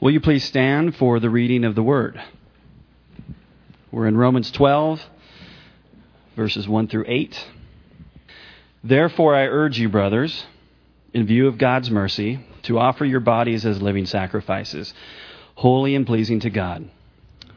[0.00, 2.18] Will you please stand for the reading of the Word?
[3.92, 5.04] We're in Romans 12,
[6.34, 7.46] verses 1 through 8.
[8.82, 10.46] Therefore, I urge you, brothers,
[11.12, 14.94] in view of God's mercy, to offer your bodies as living sacrifices,
[15.54, 16.88] holy and pleasing to God.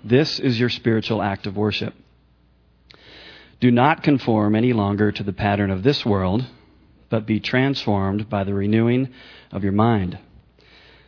[0.03, 1.93] This is your spiritual act of worship.
[3.61, 6.45] Do not conform any longer to the pattern of this world,
[7.09, 9.13] but be transformed by the renewing
[9.49, 10.19] of your mind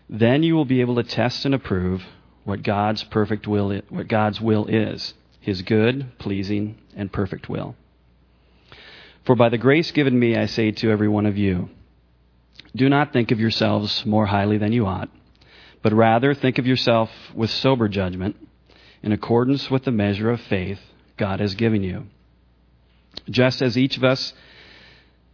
[0.10, 2.04] then you will be able to test and approve
[2.44, 7.76] what God's perfect will what God's will is, his good, pleasing, and perfect will.
[9.26, 11.70] For by the grace given me I say to every one of you,
[12.76, 15.10] do not think of yourselves more highly than you ought,
[15.82, 18.36] but rather think of yourself with sober judgment,
[19.02, 20.80] in accordance with the measure of faith
[21.18, 22.08] God has given you.
[23.30, 24.34] Just as each of us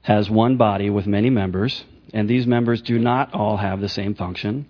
[0.03, 4.15] has one body with many members, and these members do not all have the same
[4.15, 4.67] function.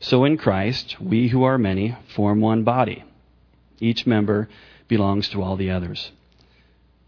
[0.00, 3.04] So in Christ, we who are many form one body.
[3.78, 4.48] Each member
[4.88, 6.10] belongs to all the others.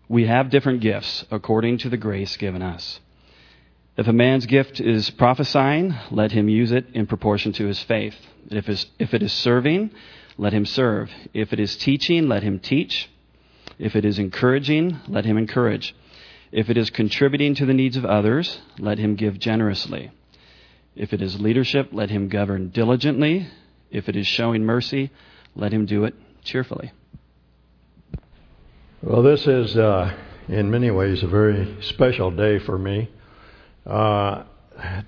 [0.08, 3.00] We have different gifts according to the grace given us.
[3.96, 8.14] If a man's gift is prophesying, let him use it in proportion to his faith.
[8.50, 9.90] If, if it is serving,
[10.36, 11.10] let him serve.
[11.32, 13.08] If it is teaching, let him teach.
[13.78, 15.94] If it is encouraging, let him encourage.
[16.54, 20.12] If it is contributing to the needs of others, let him give generously.
[20.94, 23.48] If it is leadership, let him govern diligently.
[23.90, 25.10] If it is showing mercy,
[25.56, 26.92] let him do it cheerfully.
[29.02, 33.10] Well, this is, uh, in many ways, a very special day for me.
[33.84, 34.44] Uh,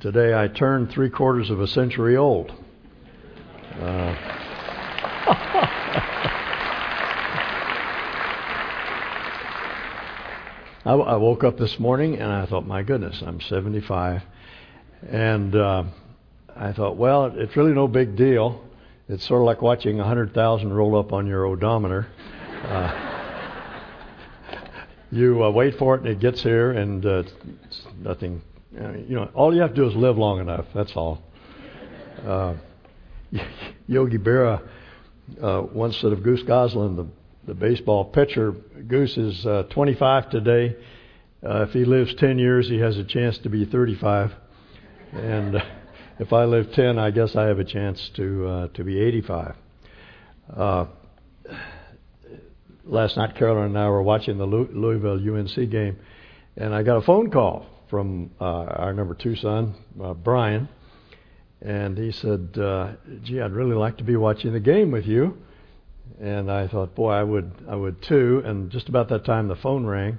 [0.01, 2.53] today I turned three quarters of a century old.
[3.81, 4.46] Uh,
[10.87, 14.23] I, I, woke up this morning and I thought, my goodness, I'm 75.
[15.11, 15.83] And uh,
[16.55, 18.63] I thought, well, it's really no big deal.
[19.09, 22.07] It's sort of like watching 100,000 roll up on your odometer.
[22.63, 23.19] Uh,
[25.11, 27.25] you uh, wait for it and it gets here and uh,
[27.65, 28.41] it's nothing.
[28.73, 30.67] You know, all you have to do is live long enough.
[30.73, 31.21] That's all.
[32.25, 32.55] Uh,
[33.89, 34.63] Yogi Berra
[35.43, 37.07] uh, once said of Goose Goslin, the
[37.47, 38.53] the baseball pitcher.
[38.53, 40.77] Goose is uh, 25 today.
[41.45, 44.33] Uh, if he lives 10 years, he has a chance to be 35.
[45.13, 45.65] And uh,
[46.19, 49.55] if I live 10, I guess I have a chance to uh, to be 85.
[50.55, 50.87] Uh,
[52.85, 55.99] last night, Carolyn and I were watching the Louisville UNC game,
[56.57, 60.69] and I got a phone call from uh, our number two son, uh, Brian,
[61.61, 65.39] and he said, uh, "Gee, I'd really like to be watching the game with you."
[66.21, 68.43] And I thought, boy, I would, I would too.
[68.45, 70.19] And just about that time, the phone rang,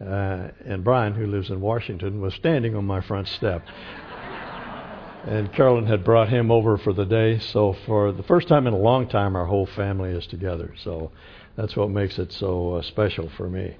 [0.00, 3.64] uh, and Brian, who lives in Washington, was standing on my front step.
[5.24, 7.38] and Carolyn had brought him over for the day.
[7.38, 10.74] So for the first time in a long time, our whole family is together.
[10.82, 11.12] So
[11.56, 13.76] that's what makes it so uh, special for me.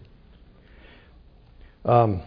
[1.84, 2.22] Um,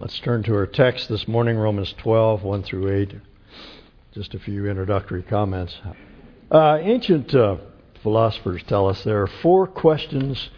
[0.00, 3.14] let's turn to our text this morning, Romans 12, 1 through 8.
[4.12, 5.76] Just a few introductory comments.
[6.50, 7.56] Uh, ancient uh,
[8.04, 10.50] philosophers tell us there are four questions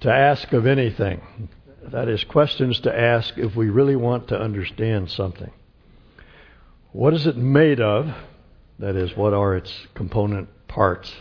[0.00, 1.48] to ask of anything.
[1.92, 5.52] That is, questions to ask if we really want to understand something.
[6.90, 8.12] What is it made of?
[8.80, 11.14] That is, what are its component parts?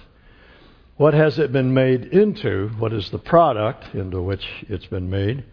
[0.97, 2.69] What has it been made into?
[2.79, 5.45] What is the product into which it's been made?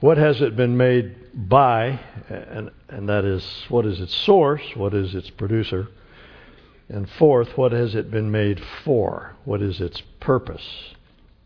[0.00, 2.00] What has it been made by?
[2.30, 4.62] And, and that is, what is its source?
[4.74, 5.88] What is its producer?
[6.88, 9.34] And fourth, what has it been made for?
[9.44, 10.94] What is its purpose,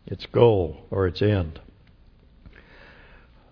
[0.05, 1.59] its goal, or its end?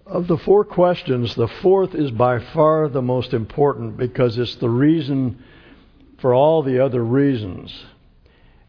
[0.05, 4.69] Of the four questions, the fourth is by far the most important because it's the
[4.69, 5.43] reason
[6.19, 7.85] for all the other reasons.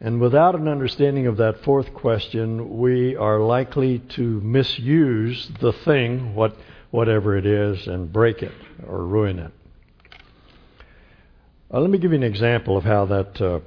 [0.01, 6.35] And without an understanding of that fourth question, we are likely to misuse the thing,
[6.35, 6.57] what,
[6.91, 8.53] whatever it is, and break it
[8.87, 9.53] or ruin it.
[11.73, 13.61] Uh, let me give you an example of how that uh,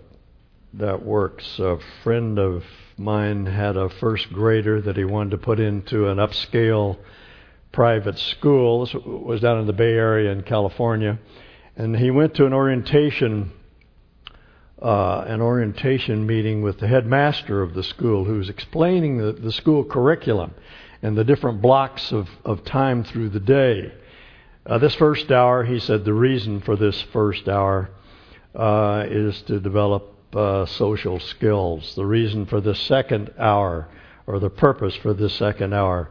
[0.73, 1.57] that works.
[1.57, 2.65] A friend of
[2.97, 6.97] mine had a first grader that he wanted to put into an upscale
[7.71, 8.85] private school.
[8.85, 11.17] This was down in the Bay Area in California,
[11.77, 13.53] and he went to an orientation
[14.81, 19.51] uh, an orientation meeting with the headmaster of the school, who was explaining the, the
[19.53, 20.53] school curriculum
[21.01, 23.93] and the different blocks of, of time through the day.
[24.65, 27.89] Uh, this first hour, he said, the reason for this first hour
[28.55, 31.95] uh, is to develop uh, social skills.
[31.95, 33.87] The reason for the second hour,
[34.27, 36.09] or the purpose for the second hour,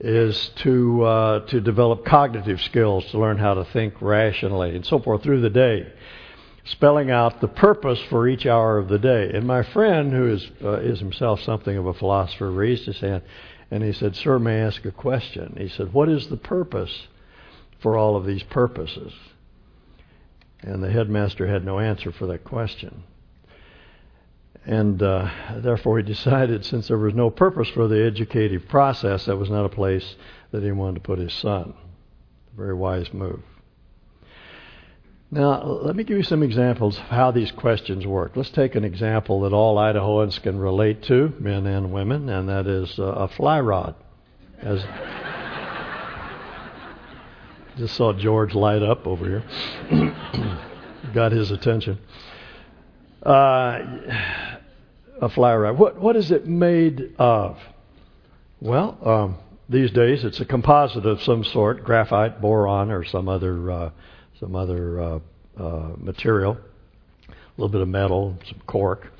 [0.00, 4.98] is to uh, to develop cognitive skills, to learn how to think rationally, and so
[4.98, 5.92] forth through the day.
[6.64, 9.30] spelling out the purpose for each hour of the day.
[9.32, 13.22] And my friend, who is, uh, is himself something of a philosopher, raised his hand
[13.70, 15.56] and he said, Sir, may I ask a question?
[15.58, 17.08] He said, What is the purpose
[17.80, 19.12] for all of these purposes?
[20.62, 23.04] And the headmaster had no answer for that question.
[24.64, 29.36] And uh, therefore, he decided, since there was no purpose for the educative process, that
[29.36, 30.16] was not a place
[30.50, 31.74] that he wanted to put his son.
[32.56, 33.40] Very wise move.
[35.30, 38.32] Now, let me give you some examples of how these questions work.
[38.34, 42.66] Let's take an example that all Idahoans can relate to, men and women, and that
[42.66, 43.94] is uh, a fly rod.
[44.60, 44.82] As
[47.78, 49.44] just saw George light up over here,
[51.14, 51.98] got his attention.
[53.22, 53.78] Uh,
[55.20, 55.78] a fly rod.
[55.78, 57.58] What what is it made of?
[58.60, 59.38] Well, um,
[59.68, 63.70] these days it's a composite of some sort, graphite, boron, or some other.
[63.70, 63.90] Uh,
[64.38, 65.18] some other uh,
[65.58, 66.56] uh, material,
[67.28, 69.10] a little bit of metal, some cork.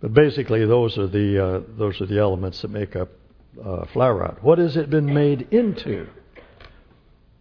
[0.00, 3.08] But basically, those are the uh, those are the elements that make up
[3.62, 4.38] uh, fly rod.
[4.42, 6.06] What has it been made into?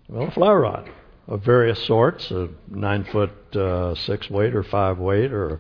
[0.08, 0.90] Well, a fly rod
[1.28, 5.60] of various sorts, a nine foot uh, six weight or five weight, or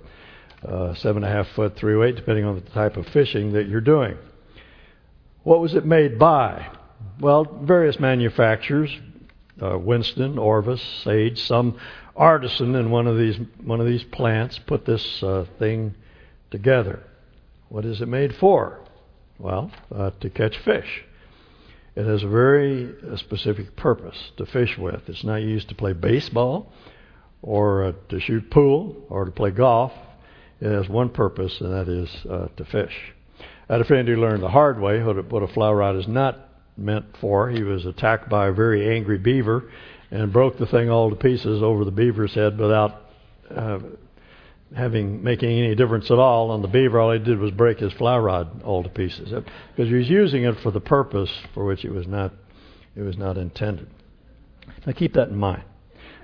[0.63, 3.67] uh, seven and a half foot three weight, depending on the type of fishing that
[3.67, 4.17] you're doing.
[5.41, 6.67] What was it made by?
[7.19, 8.95] Well, various manufacturers,
[9.59, 11.79] uh, Winston, Orvis, Sage, some
[12.15, 15.95] artisan in one of these one of these plants put this uh, thing
[16.51, 17.01] together.
[17.69, 18.79] What is it made for?
[19.39, 21.03] Well, uh, to catch fish.
[21.95, 25.07] It has a very uh, specific purpose to fish with.
[25.07, 26.71] It's not used to play baseball
[27.41, 29.93] or uh, to shoot pool or to play golf.
[30.59, 33.13] It has one purpose, and that is uh, to fish.
[33.69, 35.95] I had a friend who learned the hard way what a, what a fly rod
[35.95, 37.49] is not meant for.
[37.49, 39.71] He was attacked by a very angry beaver
[40.11, 43.01] and broke the thing all to pieces over the beaver's head without
[43.49, 43.79] uh,
[44.75, 46.99] having making any difference at all on the beaver.
[46.99, 50.43] All he did was break his fly rod all to pieces because he was using
[50.43, 52.33] it for the purpose for which it was not
[52.95, 53.87] it was not intended.
[54.85, 55.63] Now keep that in mind.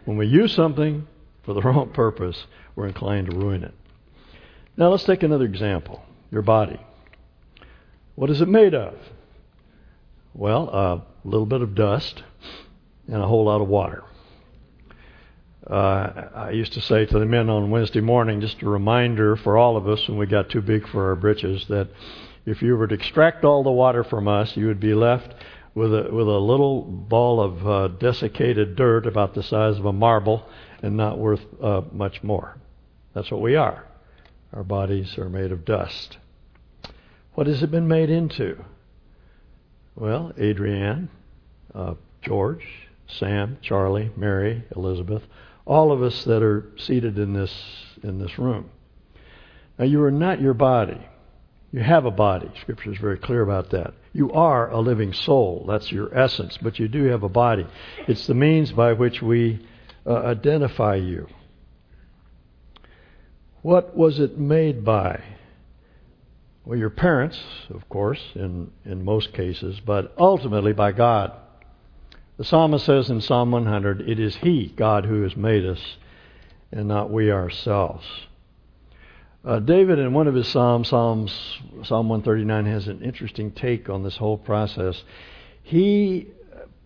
[0.05, 1.07] When we use something
[1.43, 2.45] for the wrong purpose,
[2.75, 3.73] we're inclined to ruin it.
[4.77, 6.03] Now let's take another example.
[6.29, 6.79] Your body.
[8.15, 8.95] What is it made of?
[10.33, 12.23] Well, a little bit of dust
[13.07, 14.03] and a whole lot of water.
[15.71, 19.57] Uh, I used to say to the men on Wednesday morning, just a reminder for
[19.57, 21.87] all of us when we got too big for our britches, that
[22.45, 25.33] if you were to extract all the water from us, you would be left
[25.73, 29.93] with a with a little ball of uh, desiccated dirt about the size of a
[29.93, 30.45] marble
[30.83, 32.57] and not worth uh, much more.
[33.13, 33.85] That's what we are.
[34.51, 36.17] Our bodies are made of dust.
[37.35, 38.65] What has it been made into?
[39.95, 41.07] Well, Adrienne,
[41.73, 42.65] uh, George,
[43.07, 45.23] Sam, Charlie, Mary, Elizabeth,
[45.65, 47.53] all of us that are seated in this
[48.03, 48.69] in this room.
[49.77, 50.99] Now, you are not your body.
[51.71, 52.51] You have a body.
[52.61, 53.93] Scripture is very clear about that.
[54.13, 55.65] You are a living soul.
[55.67, 57.65] That's your essence, but you do have a body.
[58.07, 59.65] It's the means by which we
[60.05, 61.27] uh, identify you.
[63.61, 65.23] What was it made by?
[66.65, 71.33] Well, your parents, of course, in, in most cases, but ultimately by God.
[72.41, 75.79] The psalmist says in Psalm 100, It is He, God, who has made us,
[76.71, 78.03] and not we ourselves.
[79.45, 81.31] Uh, David, in one of his psalms, Psalms,
[81.83, 85.03] Psalm 139, has an interesting take on this whole process.
[85.61, 86.29] He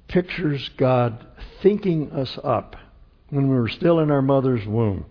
[0.09, 1.25] pictures God
[1.61, 2.75] thinking us up
[3.29, 5.05] when we were still in our mother's womb.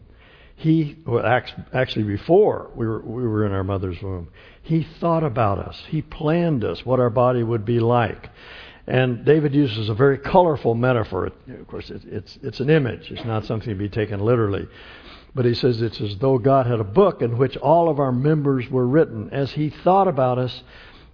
[0.57, 1.25] He, well,
[1.73, 4.29] actually, before we were, we were in our mother's womb,
[4.61, 5.83] he thought about us.
[5.89, 8.29] He planned us, what our body would be like.
[8.87, 11.27] And David uses a very colorful metaphor.
[11.27, 14.69] Of course, it's, it's an image, it's not something to be taken literally.
[15.35, 18.13] But he says it's as though God had a book in which all of our
[18.13, 19.31] members were written.
[19.31, 20.63] As he thought about us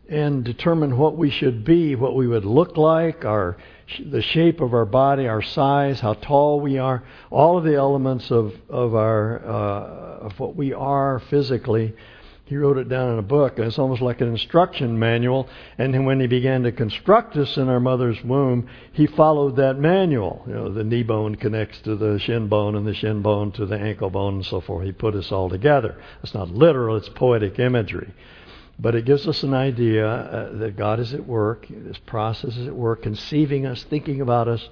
[0.08, 3.56] and determined what we should be, what we would look like, our
[3.98, 8.30] the shape of our body, our size, how tall we are, all of the elements
[8.30, 11.94] of of our uh, of what we are physically
[12.50, 13.60] he wrote it down in a book.
[13.60, 15.48] It's almost like an instruction manual.
[15.78, 20.42] And when he began to construct us in our mother's womb, he followed that manual.
[20.48, 23.66] You know, the knee bone connects to the shin bone, and the shin bone to
[23.66, 24.84] the ankle bone, and so forth.
[24.84, 25.96] He put us all together.
[26.24, 28.12] It's not literal; it's poetic imagery.
[28.80, 31.68] But it gives us an idea uh, that God is at work.
[31.70, 34.68] This process is at work, conceiving us, thinking about us,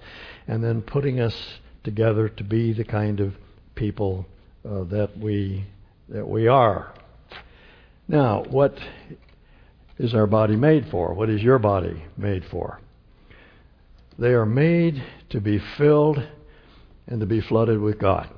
[0.49, 3.37] and then putting us together to be the kind of
[3.76, 4.26] people
[4.68, 5.64] uh, that we
[6.08, 6.92] that we are.
[8.09, 8.79] Now, what
[9.99, 11.12] is our body made for?
[11.12, 12.81] What is your body made for?
[14.19, 16.27] They are made to be filled
[17.07, 18.29] and to be flooded with God.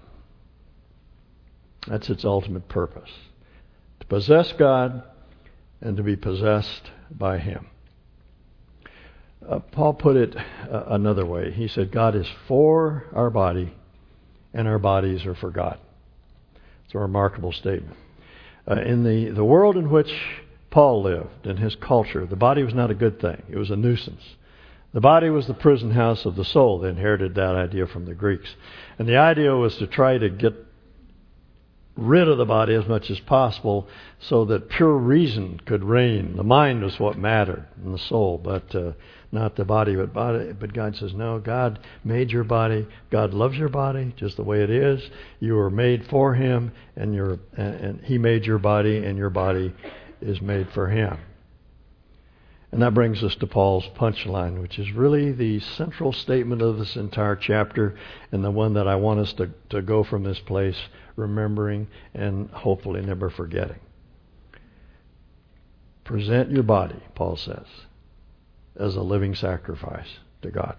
[1.87, 3.11] That's its ultimate purpose.
[4.01, 5.03] To possess God
[5.81, 7.67] and to be possessed by Him.
[9.49, 11.53] Uh, Paul put it uh, another way.
[11.53, 13.73] He said, God is for our body,
[14.53, 15.79] and our bodies are for God.
[16.85, 17.97] It's a remarkable statement.
[18.69, 20.13] Uh, in the, the world in which
[20.71, 23.77] Paul lived, in his culture, the body was not a good thing, it was a
[23.77, 24.37] nuisance.
[24.93, 26.81] The body was the prison house of the soul.
[26.81, 28.57] They inherited that idea from the Greeks.
[28.99, 30.55] And the idea was to try to get
[32.01, 33.87] rid of the body as much as possible
[34.19, 36.37] so that pure reason could reign.
[36.37, 38.93] The mind was what mattered, and the soul, but uh,
[39.31, 39.95] not the body.
[39.95, 40.53] But, body.
[40.53, 42.87] but God says, no, God made your body.
[43.11, 45.03] God loves your body just the way it is.
[45.39, 49.31] You were made for Him, and, you and, and He made your body, and your
[49.31, 49.75] body
[50.21, 51.19] is made for Him.
[52.73, 56.95] And that brings us to Paul's punchline, which is really the central statement of this
[56.95, 57.97] entire chapter
[58.31, 60.77] and the one that I want us to, to go from this place
[61.17, 63.81] remembering and hopefully never forgetting.
[66.05, 67.67] Present your body, Paul says,
[68.77, 70.77] as a living sacrifice to God.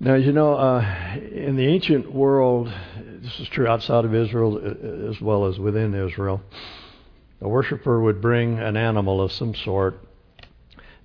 [0.00, 2.72] Now, you know, uh, in the ancient world,
[3.22, 6.42] this is true outside of Israel as well as within Israel
[7.40, 10.00] a worshiper would bring an animal of some sort,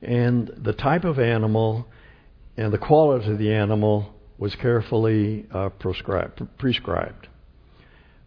[0.02, 1.88] and the type of animal
[2.58, 7.28] and the quality of the animal was carefully uh, prescribed.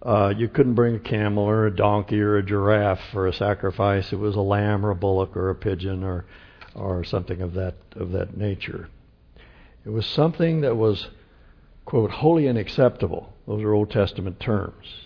[0.02, 4.12] Uh, you couldn't bring a camel or a donkey or a giraffe for a sacrifice.
[4.12, 6.26] It was a lamb or a bullock or a pigeon or
[6.75, 8.88] or something of that of that nature.
[9.84, 11.08] It was something that was
[11.84, 13.32] quote holy and acceptable.
[13.46, 15.03] Those are Old Testament terms.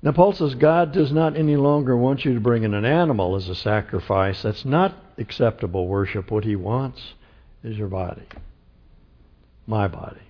[0.00, 3.34] Now, Paul says God does not any longer want you to bring in an animal
[3.34, 4.42] as a sacrifice.
[4.42, 6.30] That's not acceptable worship.
[6.30, 7.14] What he wants
[7.64, 8.26] is your body,
[9.66, 10.20] my body.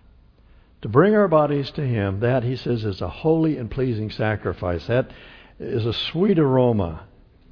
[0.82, 4.87] To bring our bodies to him, that, he says, is a holy and pleasing sacrifice.
[4.87, 5.10] That
[5.58, 7.04] is a sweet aroma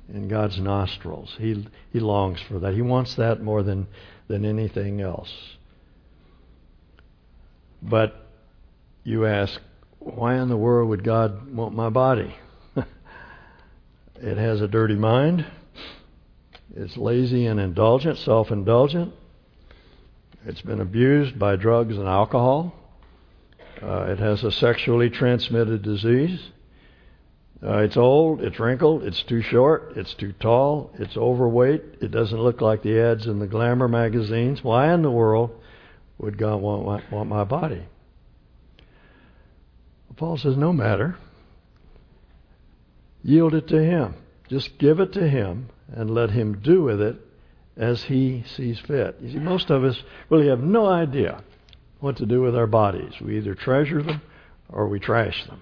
[0.08, 1.34] in God's nostrils.
[1.38, 2.74] He, he longs for that.
[2.74, 3.88] He wants that more than,
[4.28, 5.32] than anything else.
[7.82, 8.14] But
[9.02, 9.60] you ask,
[10.14, 12.34] why in the world would God want my body?
[12.76, 15.46] it has a dirty mind.
[16.74, 19.12] It's lazy and indulgent, self indulgent.
[20.44, 22.72] It's been abused by drugs and alcohol.
[23.82, 26.40] Uh, it has a sexually transmitted disease.
[27.62, 32.38] Uh, it's old, it's wrinkled, it's too short, it's too tall, it's overweight, it doesn't
[32.38, 34.62] look like the ads in the glamour magazines.
[34.62, 35.50] Why in the world
[36.18, 37.82] would God want, want, want my body?
[40.16, 41.16] Paul says, no matter.
[43.22, 44.14] Yield it to Him.
[44.48, 47.16] Just give it to Him and let Him do with it
[47.76, 49.16] as He sees fit.
[49.20, 51.42] You see, most of us really have no idea
[52.00, 53.14] what to do with our bodies.
[53.20, 54.22] We either treasure them
[54.68, 55.60] or we trash them.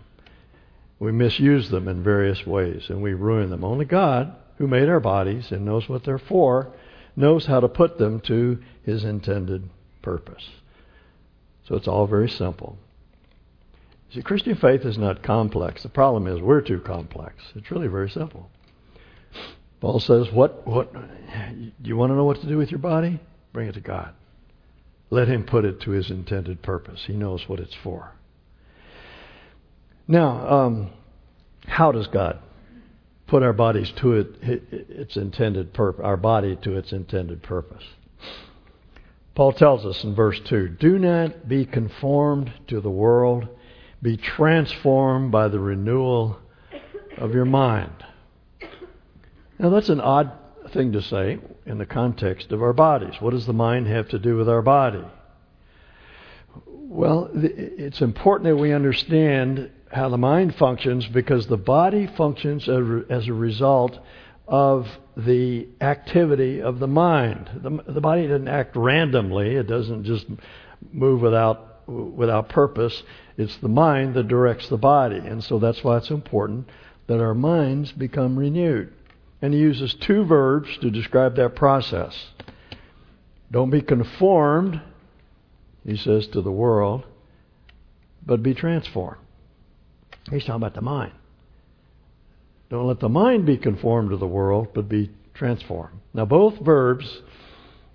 [0.98, 3.64] We misuse them in various ways and we ruin them.
[3.64, 6.72] Only God, who made our bodies and knows what they're for,
[7.16, 9.68] knows how to put them to His intended
[10.02, 10.48] purpose.
[11.66, 12.78] So it's all very simple.
[14.14, 15.82] See, Christian faith is not complex.
[15.82, 17.34] The problem is we're too complex.
[17.56, 18.48] It's really very simple.
[19.80, 20.64] Paul says, "What?
[20.64, 20.92] What?
[20.92, 23.18] Do you want to know what to do with your body?
[23.52, 24.14] Bring it to God.
[25.10, 27.04] Let Him put it to His intended purpose.
[27.06, 28.12] He knows what it's for."
[30.06, 30.90] Now, um,
[31.66, 32.38] how does God
[33.26, 36.04] put our bodies to it, its intended purpose?
[36.04, 37.82] Our body to its intended purpose.
[39.34, 43.48] Paul tells us in verse two: "Do not be conformed to the world."
[44.04, 46.38] Be transformed by the renewal
[47.16, 48.04] of your mind.
[49.58, 50.30] Now, that's an odd
[50.74, 53.14] thing to say in the context of our bodies.
[53.18, 55.02] What does the mind have to do with our body?
[56.66, 63.26] Well, it's important that we understand how the mind functions because the body functions as
[63.26, 63.98] a result
[64.46, 67.48] of the activity of the mind.
[67.62, 70.26] The, the body doesn't act randomly, it doesn't just
[70.92, 73.02] move without without purpose.
[73.36, 75.18] It's the mind that directs the body.
[75.18, 76.68] And so that's why it's important
[77.06, 78.92] that our minds become renewed.
[79.42, 82.30] And he uses two verbs to describe that process.
[83.50, 84.80] Don't be conformed,
[85.84, 87.04] he says, to the world,
[88.24, 89.20] but be transformed.
[90.30, 91.12] He's talking about the mind.
[92.70, 96.00] Don't let the mind be conformed to the world, but be transformed.
[96.14, 97.20] Now, both verbs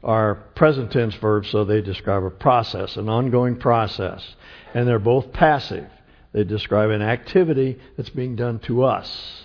[0.04, 4.36] are present tense verbs, so they describe a process, an ongoing process.
[4.74, 5.90] And they're both passive.
[6.32, 9.44] They describe an activity that's being done to us.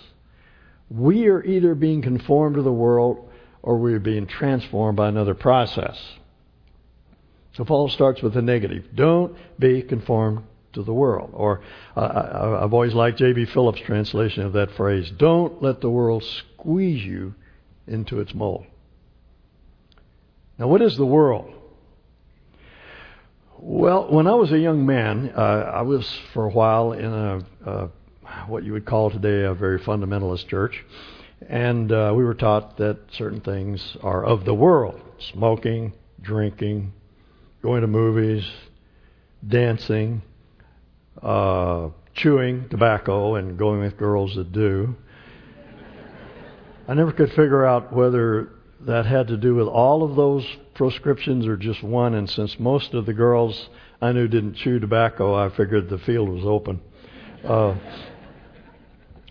[0.91, 3.31] We are either being conformed to the world
[3.63, 5.99] or we're being transformed by another process.
[7.55, 8.89] So Paul starts with the negative.
[8.95, 10.45] Don't be conformed
[10.75, 11.31] to the world.
[11.33, 11.63] Or
[11.97, 13.47] uh, I, I've always liked J.B.
[13.47, 17.35] Phillips' translation of that phrase don't let the world squeeze you
[17.87, 18.67] into its mold.
[20.57, 21.53] Now, what is the world?
[23.59, 27.89] Well, when I was a young man, uh, I was for a while in a,
[28.47, 30.85] what you would call today a very fundamentalist church,
[31.49, 35.01] and uh, we were taught that certain things are of the world:
[35.33, 36.93] smoking, drinking,
[37.61, 38.49] going to movies,
[39.47, 40.23] dancing,
[41.21, 44.95] uh, chewing tobacco, and going with girls that do.
[46.87, 48.51] I never could figure out whether
[48.87, 52.14] that had to do with all of those proscriptions or just one.
[52.14, 53.69] And since most of the girls
[54.00, 56.81] I knew didn't chew tobacco, I figured the field was open.
[57.45, 57.76] Uh,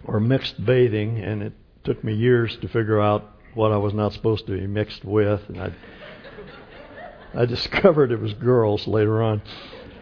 [0.06, 4.14] or mixed bathing, and it took me years to figure out what I was not
[4.14, 5.74] supposed to be mixed with, and I
[7.34, 9.42] I discovered it was girls later on.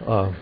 [0.06, 0.34] Uh,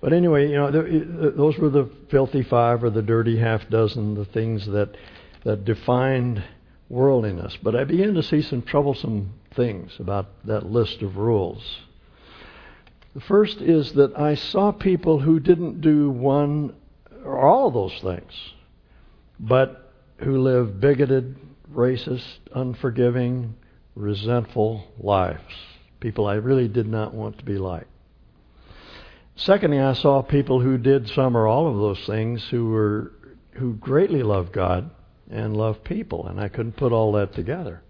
[0.00, 4.24] but anyway, you know, those were the filthy five or the dirty half dozen, the
[4.24, 4.96] things that
[5.44, 6.42] that defined
[6.88, 7.56] worldliness.
[7.62, 11.80] But I began to see some troublesome things about that list of rules.
[13.14, 16.74] The first is that I saw people who didn't do one
[17.24, 18.32] or all of those things,
[19.40, 21.36] but who lived bigoted,
[21.72, 23.54] racist, unforgiving,
[23.94, 25.40] resentful lives.
[26.00, 27.86] People I really did not want to be like.
[29.34, 33.12] Secondly, I saw people who did some or all of those things who were
[33.52, 34.90] who greatly loved God
[35.30, 37.82] and love people, and I couldn't put all that together.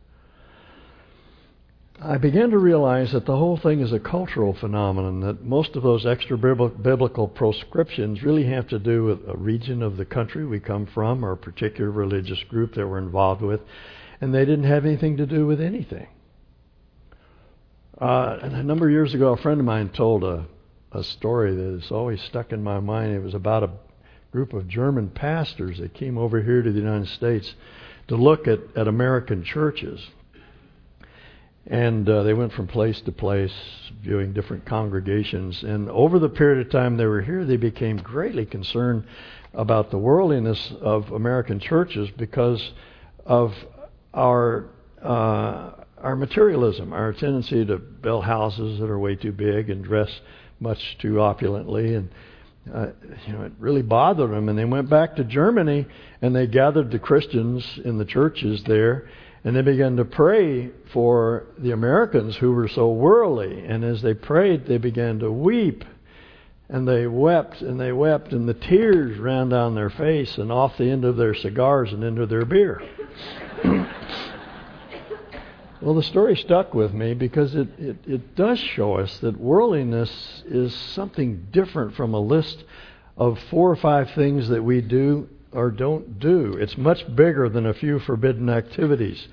[2.00, 5.82] I began to realize that the whole thing is a cultural phenomenon, that most of
[5.82, 10.60] those extra biblical proscriptions really have to do with a region of the country we
[10.60, 13.60] come from or a particular religious group that we're involved with,
[14.20, 16.06] and they didn't have anything to do with anything.
[17.98, 20.44] Uh, a number of years ago, a friend of mine told a,
[20.92, 23.14] a story that has always stuck in my mind.
[23.14, 23.70] It was about a
[24.32, 27.54] group of German pastors that came over here to the United States
[28.08, 30.06] to look at, at American churches.
[31.66, 33.52] And uh, they went from place to place,
[34.00, 35.64] viewing different congregations.
[35.64, 39.04] And over the period of time they were here, they became greatly concerned
[39.52, 42.72] about the worldliness of American churches because
[43.24, 43.54] of
[44.14, 44.66] our
[45.02, 50.20] uh, our materialism, our tendency to build houses that are way too big and dress
[50.60, 52.10] much too opulently, and
[52.72, 52.88] uh,
[53.26, 54.48] you know, it really bothered them.
[54.48, 55.86] And they went back to Germany
[56.22, 59.08] and they gathered the Christians in the churches there
[59.46, 63.64] and they began to pray for the Americans who were so worldly.
[63.64, 65.84] And as they prayed, they began to weep.
[66.68, 70.76] And they wept and they wept, and the tears ran down their face and off
[70.76, 72.82] the end of their cigars and into their beer.
[75.80, 80.42] Well, the story stuck with me because it, it, it does show us that worldliness
[80.46, 82.64] is something different from a list
[83.16, 86.54] of four or five things that we do or don't do.
[86.54, 89.28] It's much bigger than a few forbidden activities.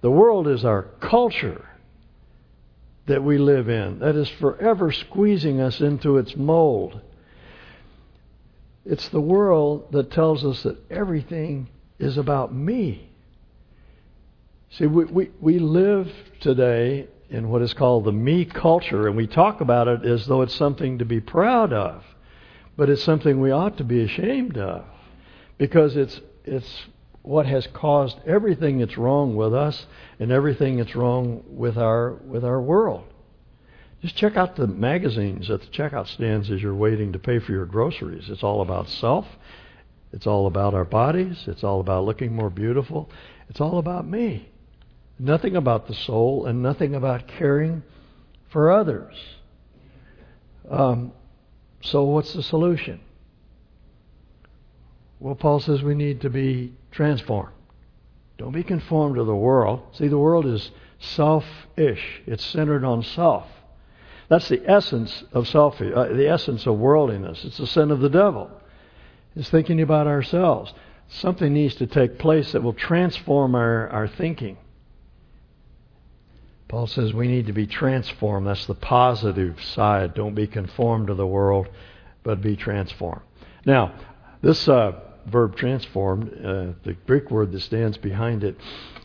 [0.00, 1.68] The world is our culture
[3.06, 7.00] that we live in that is forever squeezing us into its mold.
[8.84, 13.07] It's the world that tells us that everything is about me.
[14.70, 19.26] See, we, we, we live today in what is called the me culture, and we
[19.26, 22.04] talk about it as though it's something to be proud of,
[22.76, 24.84] but it's something we ought to be ashamed of
[25.56, 26.82] because it's, it's
[27.22, 29.86] what has caused everything that's wrong with us
[30.20, 33.04] and everything that's wrong with our, with our world.
[34.02, 37.52] Just check out the magazines at the checkout stands as you're waiting to pay for
[37.52, 38.28] your groceries.
[38.28, 39.26] It's all about self.
[40.12, 41.44] It's all about our bodies.
[41.48, 43.10] It's all about looking more beautiful.
[43.48, 44.50] It's all about me
[45.18, 47.82] nothing about the soul, and nothing about caring
[48.50, 49.14] for others.
[50.70, 51.12] Um,
[51.82, 53.00] so, what's the solution?
[55.20, 57.54] Well, Paul says we need to be transformed.
[58.36, 59.82] Don't be conformed to the world.
[59.92, 63.46] See, the world is selfish, it's centered on self.
[64.28, 67.44] That's the essence of self, uh, the essence of worldliness.
[67.44, 68.50] It's the sin of the devil.
[69.34, 70.72] It's thinking about ourselves.
[71.08, 74.58] Something needs to take place that will transform our, our thinking.
[76.68, 78.46] Paul says we need to be transformed.
[78.46, 80.14] That's the positive side.
[80.14, 81.68] Don't be conformed to the world,
[82.22, 83.22] but be transformed.
[83.64, 83.94] Now,
[84.42, 84.92] this uh,
[85.26, 88.56] verb transformed, uh, the Greek word that stands behind it,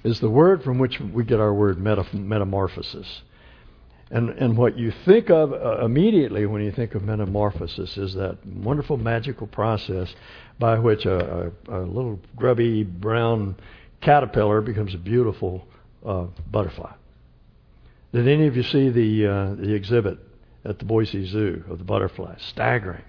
[0.03, 3.21] is the word from which we get our word metamorphosis.
[4.11, 8.45] And, and what you think of uh, immediately when you think of metamorphosis is that
[8.45, 10.13] wonderful magical process
[10.59, 13.55] by which a, a, a little grubby brown
[14.01, 15.65] caterpillar becomes a beautiful
[16.05, 16.91] uh, butterfly.
[18.13, 20.19] Did any of you see the uh, the exhibit
[20.63, 22.41] at the Boise Zoo of the butterflies?
[22.49, 23.03] Staggering.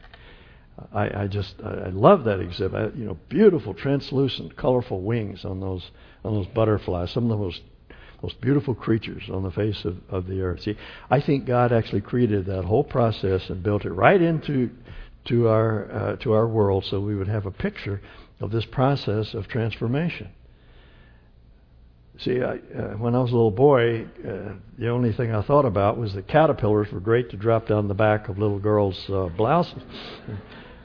[0.92, 2.96] I, I just I love that exhibit.
[2.96, 5.90] You know, beautiful, translucent, colorful wings on those
[6.24, 7.10] on those butterflies.
[7.10, 7.60] Some of the most
[8.22, 10.62] most beautiful creatures on the face of, of the earth.
[10.62, 10.76] See,
[11.10, 14.70] I think God actually created that whole process and built it right into
[15.26, 18.00] to our uh, to our world, so we would have a picture
[18.40, 20.28] of this process of transformation.
[22.18, 25.64] See, I, uh, when I was a little boy, uh, the only thing I thought
[25.64, 29.28] about was that caterpillars were great to drop down the back of little girls' uh,
[29.36, 29.82] blouses.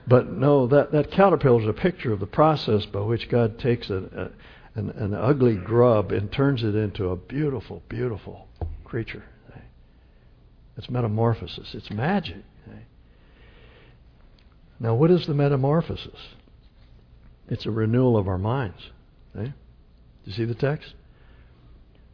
[0.08, 3.92] But no, that, that caterpillar is a picture of the process by which God takes
[3.92, 4.32] a,
[4.76, 8.48] a, an, an ugly grub and turns it into a beautiful, beautiful
[8.84, 9.24] creature.
[10.78, 11.76] It's metamorphosis.
[11.76, 12.38] It's magic.
[14.80, 16.20] Now, what is the metamorphosis?
[17.50, 18.82] It's a renewal of our minds.
[19.36, 19.52] Do
[20.24, 20.94] you see the text?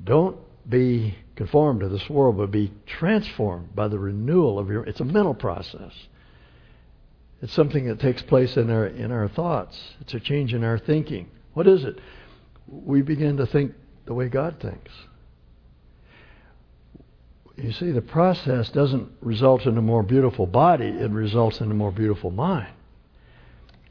[0.04, 4.84] Don't be conformed to this world, but be transformed by the renewal of your.
[4.84, 5.94] It's a mental process.
[7.42, 9.78] It's something that takes place in our in our thoughts.
[10.02, 11.30] It's a change in our thinking.
[11.54, 12.00] What is it?
[12.68, 13.74] We begin to think
[14.06, 14.92] the way God thinks.
[17.58, 21.74] You see, the process doesn't result in a more beautiful body, it results in a
[21.74, 22.68] more beautiful mind.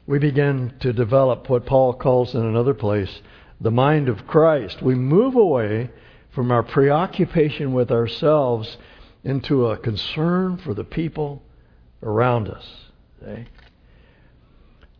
[0.05, 3.21] We begin to develop what Paul calls in another place
[3.59, 4.81] the mind of Christ.
[4.81, 5.89] We move away
[6.31, 8.77] from our preoccupation with ourselves
[9.23, 11.41] into a concern for the people
[12.03, 12.65] around us.
[13.21, 13.47] Okay?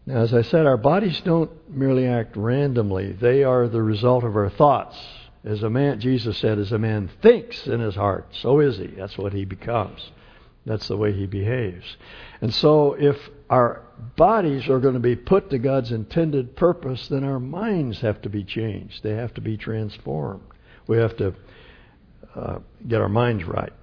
[0.05, 4.35] Now, as I said, our bodies don't merely act randomly, they are the result of
[4.35, 4.97] our thoughts.
[5.43, 8.87] As a man, Jesus said, as a man thinks in his heart, so is he.
[8.87, 10.11] That's what he becomes.
[10.65, 11.97] That's the way he behaves.
[12.41, 13.84] And so, if our
[14.15, 18.29] bodies are going to be put to God's intended purpose, then our minds have to
[18.29, 19.03] be changed.
[19.03, 20.43] They have to be transformed.
[20.87, 21.33] We have to
[22.35, 23.73] uh, get our minds right.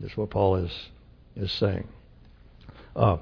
[0.00, 0.72] That's what Paul is
[1.36, 1.86] is saying.
[2.94, 3.18] Uh,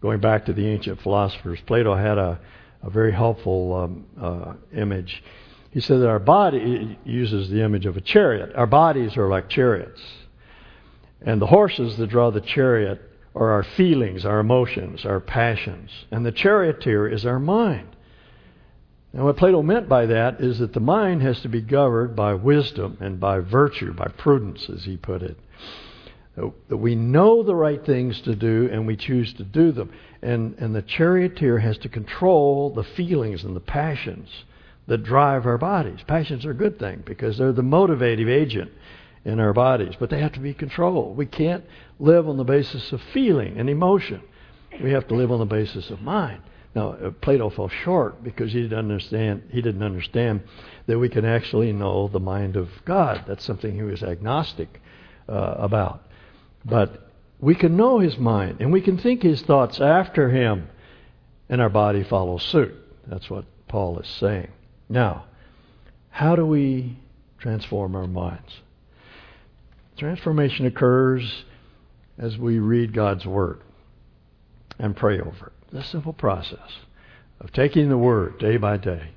[0.00, 2.40] going back to the ancient philosophers, Plato had a,
[2.82, 5.22] a very helpful um, uh, image.
[5.70, 8.54] He said that our body uses the image of a chariot.
[8.54, 10.00] Our bodies are like chariots.
[11.20, 13.00] And the horses that draw the chariot
[13.34, 15.90] are our feelings, our emotions, our passions.
[16.10, 17.88] And the charioteer is our mind.
[19.12, 22.34] And what Plato meant by that is that the mind has to be governed by
[22.34, 25.38] wisdom and by virtue, by prudence, as he put it.
[26.36, 29.92] That we know the right things to do and we choose to do them.
[30.20, 34.28] And, and the charioteer has to control the feelings and the passions
[34.88, 36.00] that drive our bodies.
[36.06, 38.72] Passions are a good thing because they're the motivative agent
[39.24, 41.16] in our bodies, but they have to be controlled.
[41.16, 41.64] We can't
[41.98, 44.22] live on the basis of feeling and emotion.
[44.82, 46.42] We have to live on the basis of mind.
[46.74, 49.44] Now, uh, Plato fell short because he didn't understand.
[49.50, 50.42] He didn't understand
[50.86, 53.24] that we can actually know the mind of God.
[53.26, 54.80] That's something he was agnostic
[55.28, 56.02] uh, about.
[56.64, 60.68] But we can know his mind, and we can think his thoughts after him,
[61.48, 62.74] and our body follows suit.
[63.06, 64.50] That's what Paul is saying.
[64.88, 65.26] Now,
[66.10, 66.98] how do we
[67.38, 68.60] transform our minds?
[69.96, 71.44] Transformation occurs
[72.18, 73.60] as we read God's Word
[74.78, 75.70] and pray over it.
[75.72, 76.78] The simple process
[77.40, 79.10] of taking the Word day by day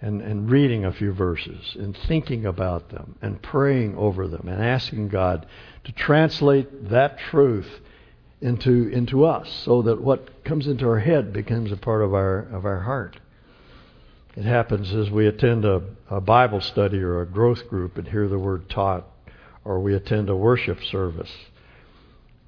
[0.00, 4.62] and, and reading a few verses and thinking about them and praying over them and
[4.62, 5.46] asking God
[5.84, 7.80] to translate that truth
[8.40, 12.38] into, into us so that what comes into our head becomes a part of our,
[12.38, 13.18] of our heart.
[14.34, 18.28] It happens as we attend a, a Bible study or a growth group and hear
[18.28, 19.06] the Word taught
[19.70, 21.30] or we attend a worship service,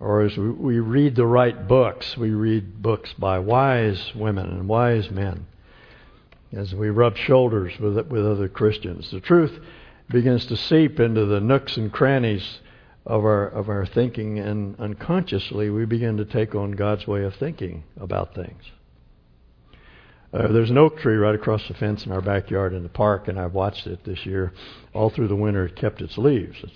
[0.01, 5.09] or as we read the right books, we read books by wise women and wise
[5.09, 5.47] men,
[6.53, 9.09] as we rub shoulders with, with other Christians.
[9.13, 9.57] The truth
[10.11, 12.59] begins to seep into the nooks and crannies
[13.07, 17.37] of our, of our thinking, and unconsciously we begin to take on God's way of
[17.37, 18.65] thinking about things.
[20.33, 23.29] Uh, there's an oak tree right across the fence in our backyard in the park,
[23.29, 24.53] and I've watched it this year.
[24.93, 26.57] All through the winter, it kept its leaves.
[26.65, 26.73] It's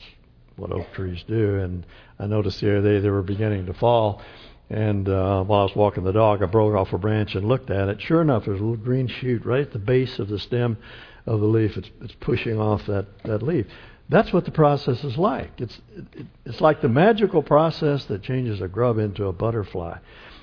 [0.57, 1.57] what oak trees do.
[1.57, 1.87] And
[2.19, 4.23] I noticed the other day they were beginning to fall.
[4.69, 7.71] And uh, while I was walking the dog, I broke off a branch and looked
[7.71, 8.01] at it.
[8.01, 10.77] Sure enough, there's a little green shoot right at the base of the stem
[11.25, 11.77] of the leaf.
[11.77, 13.67] It's, it's pushing off that, that leaf.
[14.09, 15.61] That's what the process is like.
[15.61, 15.81] It's,
[16.15, 19.99] it, it's like the magical process that changes a grub into a butterfly.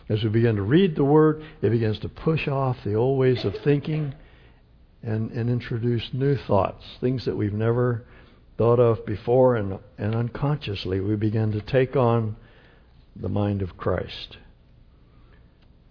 [0.10, 3.46] As we begin to read the Word, it begins to push off the old ways
[3.46, 4.14] of thinking
[5.02, 8.06] and, and introduce new thoughts, things that we've never
[8.58, 12.36] thought of before, and, and unconsciously we begin to take on
[13.16, 14.38] the mind of Christ.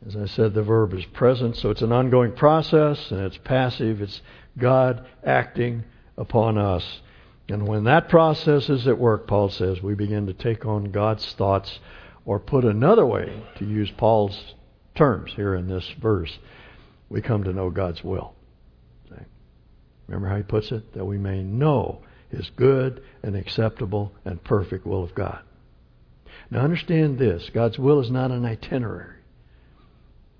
[0.06, 4.02] As I said, the verb is present, so it's an ongoing process and it's passive.
[4.02, 4.20] It's
[4.58, 5.84] God acting
[6.16, 7.00] upon us.
[7.48, 11.32] And when that process is at work, Paul says, we begin to take on God's
[11.34, 11.78] thoughts,
[12.24, 14.54] or put another way, to use Paul's
[14.94, 16.38] terms here in this verse,
[17.08, 18.34] we come to know God's will.
[20.06, 20.92] Remember how he puts it?
[20.94, 25.40] That we may know his good and acceptable and perfect will of God.
[26.50, 29.16] Now understand this God's will is not an itinerary.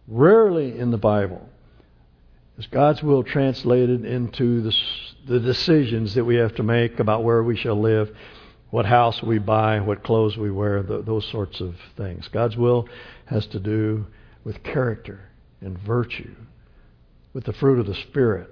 [0.08, 1.48] Rarely in the Bible
[2.58, 4.76] is God's will translated into the,
[5.26, 8.14] the decisions that we have to make about where we shall live,
[8.70, 12.28] what house we buy, what clothes we wear, the, those sorts of things.
[12.28, 12.88] God's will
[13.26, 14.06] has to do
[14.44, 15.20] with character
[15.60, 16.34] and virtue,
[17.32, 18.48] with the fruit of the Spirit.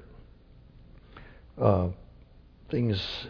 [1.60, 1.88] Uh,
[2.70, 3.26] things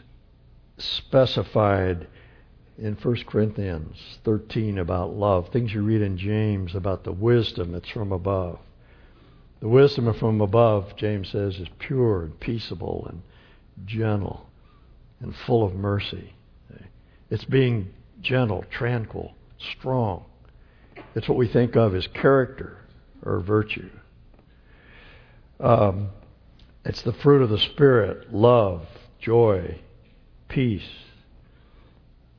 [0.79, 2.07] specified
[2.79, 7.89] in 1 Corinthians 13 about love, things you read in James about the wisdom that's
[7.91, 8.59] from above.
[9.61, 13.23] The wisdom from above, James says, is pure and peaceable and
[13.87, 14.49] gentle
[15.21, 16.33] and full of mercy.
[17.31, 20.25] It's being gentle, tranquil, strong.
[21.15, 22.79] It's what we think of as character
[23.25, 23.91] or virtue.
[25.61, 26.09] Um,
[26.85, 28.87] it's the fruit of the Spirit love,
[29.21, 29.79] joy,
[30.49, 30.89] peace.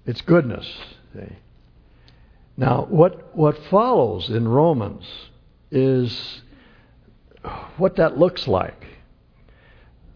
[0.05, 0.67] It's goodness.
[1.13, 1.35] See?
[2.57, 5.05] Now, what, what follows in Romans
[5.71, 6.41] is
[7.77, 8.85] what that looks like.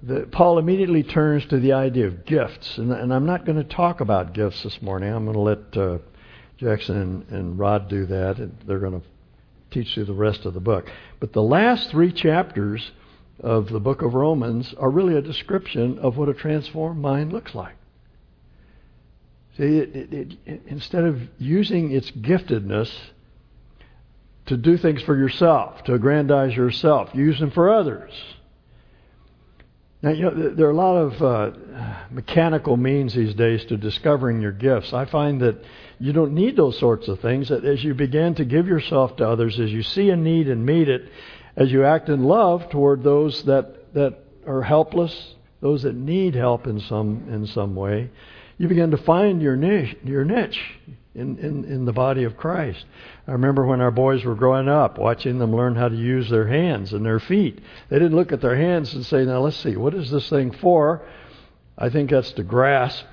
[0.03, 3.63] The, Paul immediately turns to the idea of gifts, and, and I'm not going to
[3.63, 5.11] talk about gifts this morning.
[5.11, 5.97] I'm going to let uh,
[6.57, 9.07] Jackson and, and Rod do that, and they're going to
[9.71, 10.91] teach you the rest of the book.
[11.19, 12.91] But the last three chapters
[13.39, 17.53] of the book of Romans are really a description of what a transformed mind looks
[17.53, 17.75] like.
[19.57, 22.91] See, it, it, it, instead of using its giftedness
[24.47, 28.11] to do things for yourself, to aggrandize yourself, use them for others.
[30.01, 31.51] Now, you know, there are a lot of uh,
[32.11, 34.93] mechanical means these days to discovering your gifts.
[34.93, 35.63] I find that
[35.99, 37.49] you don't need those sorts of things.
[37.49, 40.63] That as you begin to give yourself to others, as you see a need and
[40.65, 41.09] meet it,
[41.55, 46.67] as you act in love toward those that, that are helpless, those that need help
[46.67, 48.09] in some, in some way,
[48.57, 50.61] you begin to find your niche, your niche
[51.13, 52.85] in, in, in the body of Christ.
[53.27, 56.47] I remember when our boys were growing up, watching them learn how to use their
[56.47, 57.59] hands and their feet.
[57.89, 60.51] They didn't look at their hands and say, now let's see, what is this thing
[60.51, 61.07] for?
[61.77, 63.05] I think that's to grasp,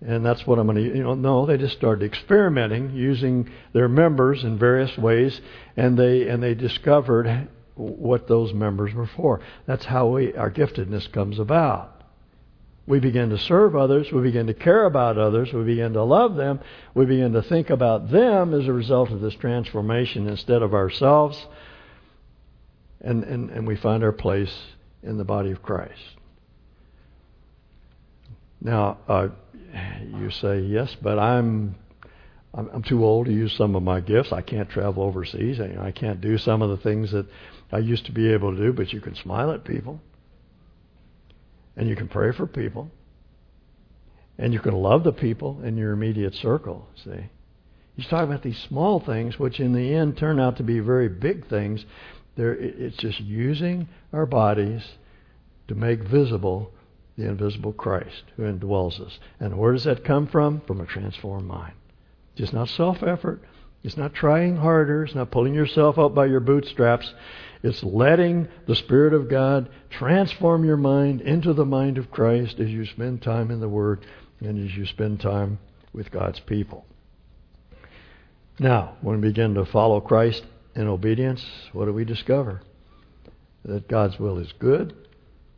[0.00, 3.88] and that's what I'm going to, you know, no, they just started experimenting using their
[3.88, 5.40] members in various ways,
[5.76, 9.40] and they, and they discovered what those members were for.
[9.66, 11.92] That's how we, our giftedness comes about.
[12.86, 14.10] We begin to serve others.
[14.12, 15.52] We begin to care about others.
[15.52, 16.60] We begin to love them.
[16.94, 21.44] We begin to think about them as a result of this transformation instead of ourselves.
[23.00, 24.54] And, and, and we find our place
[25.02, 26.00] in the body of Christ.
[28.60, 29.28] Now, uh,
[30.18, 31.74] you say, yes, but I'm,
[32.54, 34.32] I'm, too old to use some of my gifts.
[34.32, 35.60] I can't travel overseas.
[35.60, 37.26] I can't do some of the things that
[37.72, 40.00] I used to be able to do, but you can smile at people.
[41.76, 42.90] And you can pray for people.
[44.38, 47.30] And you can love the people in your immediate circle, see.
[47.94, 51.08] He's talking about these small things, which in the end turn out to be very
[51.08, 51.84] big things.
[52.36, 54.82] They're, it's just using our bodies
[55.68, 56.72] to make visible
[57.16, 59.18] the invisible Christ who indwells us.
[59.40, 60.60] And where does that come from?
[60.66, 61.72] From a transformed mind.
[62.36, 63.42] It's not self effort.
[63.82, 65.04] It's not trying harder.
[65.04, 67.14] It's not pulling yourself up by your bootstraps.
[67.66, 72.68] It's letting the Spirit of God transform your mind into the mind of Christ as
[72.68, 74.06] you spend time in the Word
[74.38, 75.58] and as you spend time
[75.92, 76.86] with God's people.
[78.60, 80.44] Now, when we begin to follow Christ
[80.76, 82.62] in obedience, what do we discover?
[83.64, 84.94] That God's will is good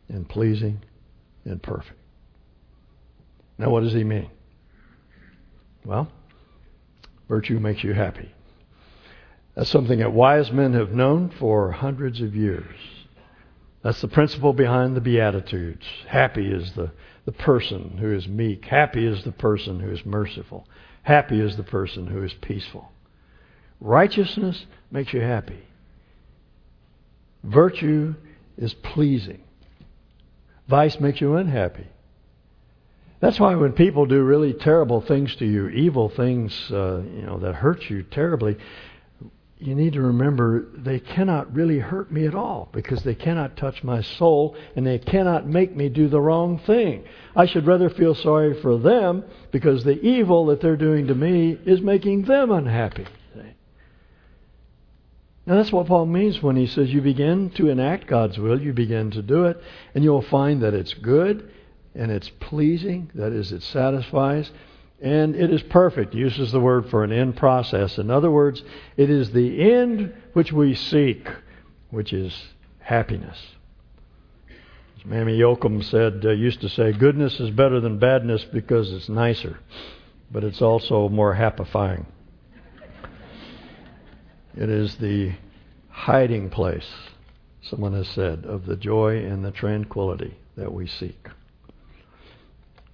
[0.07, 0.81] and pleasing
[1.45, 1.99] and perfect.
[3.59, 4.31] Now, what does he mean?
[5.85, 6.11] Well,
[7.27, 8.33] virtue makes you happy.
[9.59, 12.77] That's something that wise men have known for hundreds of years.
[13.83, 15.85] That's the principle behind the Beatitudes.
[16.07, 16.91] Happy is the,
[17.25, 18.63] the person who is meek.
[18.63, 20.65] Happy is the person who is merciful.
[21.03, 22.89] Happy is the person who is peaceful.
[23.81, 25.59] Righteousness makes you happy.
[27.43, 28.15] Virtue
[28.57, 29.43] is pleasing.
[30.69, 31.87] Vice makes you unhappy.
[33.19, 37.39] That's why when people do really terrible things to you, evil things, uh, you know,
[37.39, 38.57] that hurt you terribly,
[39.59, 43.83] you need to remember they cannot really hurt me at all because they cannot touch
[43.83, 47.03] my soul and they cannot make me do the wrong thing.
[47.35, 51.57] I should rather feel sorry for them because the evil that they're doing to me
[51.65, 53.05] is making them unhappy.
[55.45, 58.71] Now that's what Paul means when he says you begin to enact God's will, you
[58.71, 59.59] begin to do it,
[59.95, 61.51] and you'll find that it's good
[61.95, 64.51] and it's pleasing, that is, it satisfies,
[65.01, 66.13] and it is perfect.
[66.13, 67.97] uses the word for an end process.
[67.97, 68.63] In other words,
[68.97, 71.27] it is the end which we seek,
[71.89, 72.35] which is
[72.79, 73.37] happiness.
[74.97, 79.07] As Mammy Yokum said, uh, used to say, goodness is better than badness because it's
[79.07, 79.59] nicer,
[80.29, 82.05] but it's also more happifying.
[84.57, 85.33] It is the
[85.89, 86.91] hiding place,
[87.61, 91.29] someone has said, of the joy and the tranquility that we seek.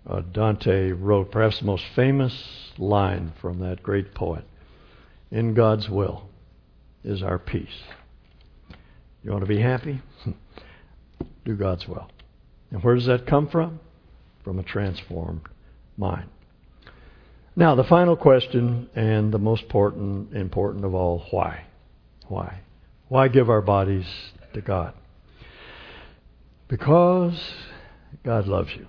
[0.08, 2.34] Uh, Dante wrote perhaps the most famous
[2.78, 4.44] line from that great poet
[5.32, 6.30] In God's will
[7.04, 7.84] is our peace.
[9.24, 10.02] You want to be happy?
[11.46, 12.10] Do God's will.
[12.72, 13.80] And where does that come from?
[14.44, 15.42] From a transformed
[15.98, 16.30] mind.
[17.56, 21.64] Now, the final question, and the most important, important of all, why?
[22.28, 22.60] Why?
[23.08, 24.06] Why give our bodies
[24.54, 24.94] to God?
[26.68, 27.40] Because
[28.24, 28.88] God loves you.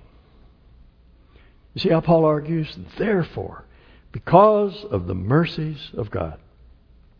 [1.77, 2.75] You see how Paul argues?
[2.97, 3.67] Therefore,
[4.11, 6.39] because of the mercies of God,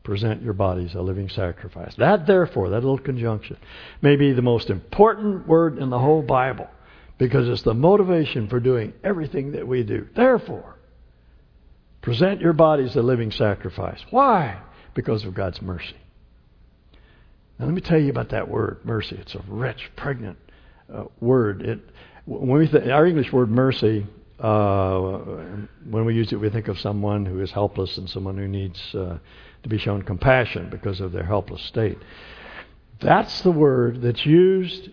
[0.03, 1.95] present your bodies a living sacrifice.
[1.99, 3.59] That, therefore, that little conjunction,
[4.01, 6.69] may be the most important word in the whole Bible
[7.19, 10.09] because it's the motivation for doing everything that we do.
[10.17, 10.77] Therefore,
[12.01, 14.01] present your bodies a living sacrifice.
[14.09, 14.63] Why?
[14.95, 15.97] Because of God's mercy.
[17.59, 19.19] Now, let me tell you about that word, mercy.
[19.21, 20.39] It's a rich, pregnant
[20.91, 21.61] uh, word.
[21.61, 21.81] It,
[22.25, 24.07] when we th- our English word mercy
[24.39, 25.19] uh,
[25.89, 28.95] when we use it, we think of someone who is helpless and someone who needs
[28.95, 29.19] uh,
[29.63, 31.99] to be shown compassion because of their helpless state.
[33.01, 34.91] That's the word that's used.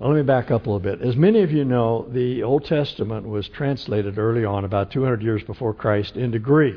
[0.00, 1.00] let me back up a little bit.
[1.02, 5.42] As many of you know, the Old Testament was translated early on, about 200 years
[5.44, 6.76] before Christ, into Greek.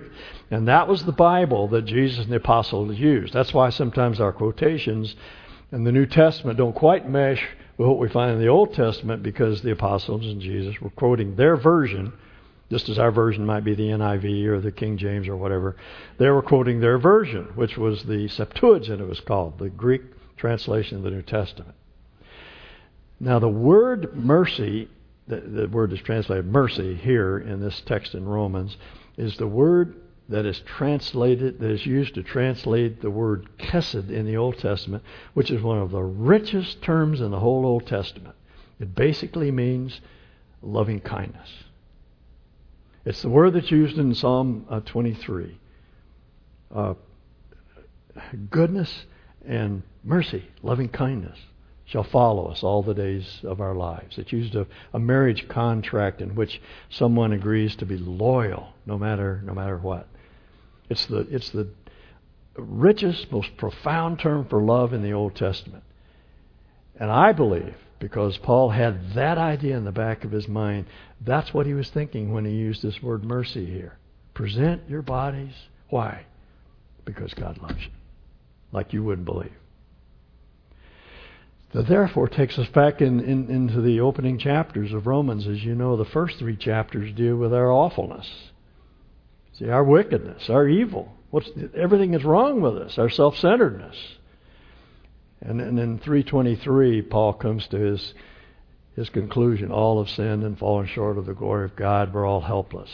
[0.52, 3.34] And that was the Bible that Jesus and the apostles used.
[3.34, 5.16] That's why sometimes our quotations
[5.72, 7.44] in the New Testament don't quite mesh
[7.78, 11.36] with what we find in the Old Testament because the apostles and Jesus were quoting
[11.36, 12.14] their version,
[12.72, 15.76] just as our version might be the NIV or the King James or whatever.
[16.18, 20.02] They were quoting their version, which was the Septuagint, it was called, the Greek
[20.38, 21.76] translation of the New Testament.
[23.20, 24.90] Now, the word mercy,
[25.28, 28.78] the, the word is translated mercy here in this text in Romans,
[29.18, 29.96] is the word
[30.30, 35.04] that is translated, that is used to translate the word chesed in the Old Testament,
[35.34, 38.36] which is one of the richest terms in the whole Old Testament.
[38.80, 40.02] It basically means
[40.62, 41.50] loving kindness.
[43.06, 45.58] It's the word that's used in Psalm uh, 23.
[46.76, 46.94] Uh,
[48.50, 49.06] goodness
[49.46, 51.40] and mercy, loving kindness
[51.86, 54.18] shall follow us all the days of our lives.
[54.18, 59.42] It's used of a marriage contract in which someone agrees to be loyal no matter
[59.46, 60.08] no matter what.
[60.90, 61.68] It's the, it's the
[62.56, 65.84] richest, most profound term for love in the Old Testament.
[67.00, 70.86] And I believe, because Paul had that idea in the back of his mind,
[71.22, 73.98] that's what he was thinking when he used this word mercy here.
[74.34, 75.54] Present your bodies.
[75.90, 76.26] Why?
[77.06, 77.92] Because God loves you.
[78.72, 79.54] Like you wouldn't believe.
[81.74, 85.48] That therefore takes us back in, in, into the opening chapters of Romans.
[85.48, 88.52] As you know, the first three chapters deal with our awfulness
[89.58, 93.96] See, our wickedness, our evil, what's, everything is wrong with us, our self centeredness.
[95.42, 98.14] And, and in 323, Paul comes to his,
[98.96, 102.14] his conclusion all have sinned and fallen short of the glory of God.
[102.14, 102.90] We're all helpless.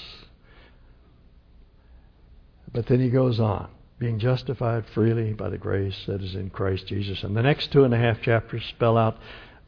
[2.72, 6.88] But then he goes on, being justified freely by the grace that is in Christ
[6.88, 7.24] Jesus.
[7.24, 9.18] And the next two and a half chapters spell out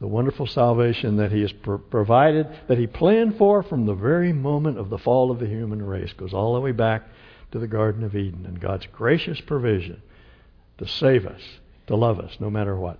[0.00, 1.52] the wonderful salvation that He has
[1.90, 5.82] provided, that He planned for from the very moment of the fall of the human
[5.82, 6.12] race.
[6.12, 7.08] Goes all the way back
[7.52, 10.02] to the Garden of Eden and God's gracious provision
[10.78, 11.40] to save us,
[11.86, 12.98] to love us, no matter what.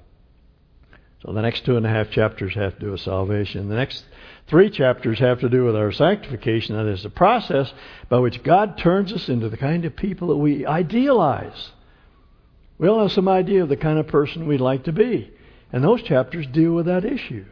[1.22, 3.68] So the next two and a half chapters have to do with salvation.
[3.68, 4.04] The next
[4.46, 6.76] three chapters have to do with our sanctification.
[6.76, 7.72] That is the process
[8.09, 11.72] by which God turns us into the kind of people that we idealize.
[12.78, 15.32] We all have some idea of the kind of person we'd like to be.
[15.72, 17.44] And those chapters deal with that issue.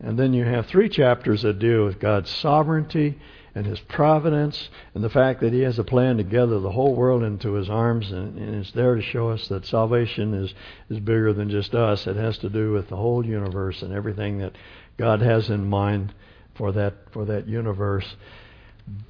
[0.00, 3.18] And then you have three chapters that deal with God's sovereignty
[3.54, 6.94] and His providence and the fact that He has a plan to gather the whole
[6.94, 10.54] world into His arms and, and it's there to show us that salvation is,
[10.88, 12.06] is bigger than just us.
[12.06, 14.52] It has to do with the whole universe and everything that
[14.96, 16.14] God has in mind
[16.54, 18.16] for that, for that universe.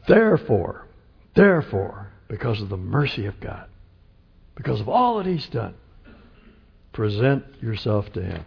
[0.07, 0.87] Therefore,
[1.35, 3.69] therefore, because of the mercy of God,
[4.55, 5.75] because of all that He's done,
[6.99, 8.45] Present yourself to Him.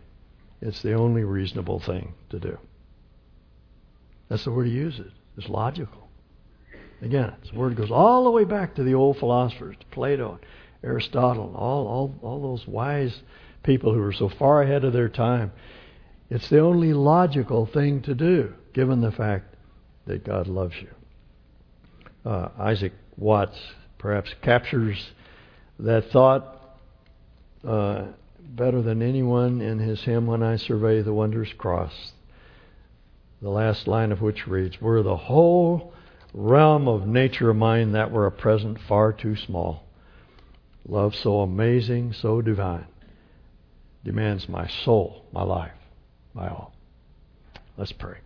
[0.62, 2.58] It's the only reasonable thing to do.
[4.28, 5.10] That's the word he uses.
[5.38, 6.10] It's logical.
[7.02, 10.38] Again, this word goes all the way back to the old philosophers, to Plato,
[10.84, 13.22] Aristotle, all, all, all those wise
[13.64, 15.54] people who were so far ahead of their time.
[16.30, 19.56] It's the only logical thing to do, given the fact
[20.08, 20.90] that God loves you.
[22.30, 23.58] uh, Isaac Watts
[23.98, 25.12] perhaps captures
[25.80, 26.60] that thought
[27.66, 28.08] uh,
[28.56, 32.14] better than anyone in his hymn, When I Survey the Wondrous Cross.
[33.42, 35.94] The last line of which reads, Were the whole
[36.34, 39.84] realm of nature mine that were a present far too small.
[40.88, 42.88] Love so amazing, so divine,
[44.04, 45.72] demands my soul, my life,
[46.34, 46.74] my all.
[47.78, 48.18] Let's pray.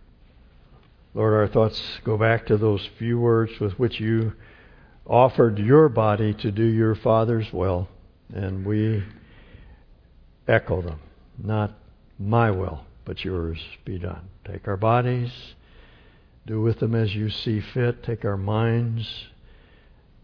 [1.14, 4.32] Lord, our thoughts go back to those few words with which you
[5.06, 7.88] offered your body to do your Father's will,
[8.34, 9.02] and we
[10.48, 11.00] echo them.
[11.38, 11.72] Not
[12.18, 14.28] my will, but yours be done.
[14.44, 15.30] Take our bodies,
[16.46, 18.02] do with them as you see fit.
[18.02, 19.26] Take our minds,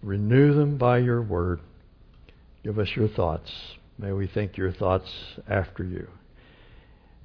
[0.03, 1.61] renew them by your word.
[2.63, 3.51] Give us your thoughts.
[3.99, 5.11] May we think your thoughts
[5.49, 6.09] after you.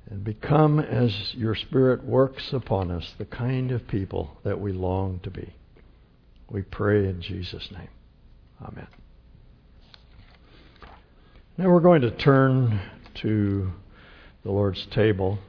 [0.10, 5.20] And become, as your Spirit works upon us, the kind of people that we long
[5.24, 5.54] to be.
[6.50, 7.90] We pray in Jesus' name.
[8.62, 8.88] Amen.
[11.60, 12.80] Now we're going to turn
[13.16, 13.72] to
[14.44, 15.40] the Lord's table.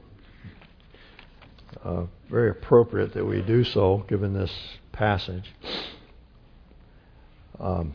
[1.83, 4.51] Uh, very appropriate that we do so given this
[4.91, 5.53] passage.
[7.59, 7.93] Um,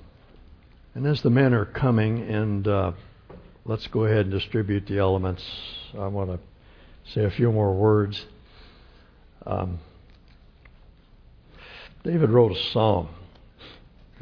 [0.94, 2.92] and as the men are coming, and uh,
[3.64, 5.42] let's go ahead and distribute the elements,
[5.98, 6.38] I want to
[7.12, 8.24] say a few more words.
[9.44, 9.80] Um,
[12.04, 13.08] David wrote a psalm,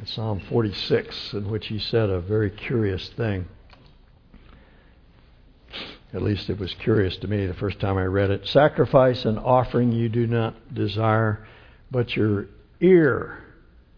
[0.06, 3.48] Psalm 46, in which he said a very curious thing.
[6.14, 8.46] At least it was curious to me the first time I read it.
[8.46, 11.46] Sacrifice and offering you do not desire,
[11.90, 12.46] but your
[12.80, 13.42] ear,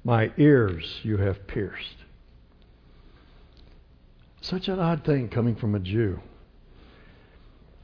[0.05, 1.97] my ears, you have pierced.
[4.41, 6.21] Such an odd thing coming from a Jew.